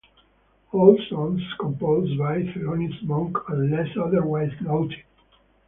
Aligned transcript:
All 0.71 0.97
songs 1.11 1.43
composed 1.59 2.17
by 2.17 2.41
Thelonious 2.41 3.03
Monk 3.03 3.35
unless 3.49 3.95
otherwise 3.97 4.49
noted. 4.59 5.03